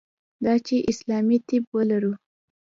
دا 0.43 0.53
چې 0.65 0.75
اسلامي 0.91 1.37
طب 1.47 1.63
ولرو. 1.75 2.13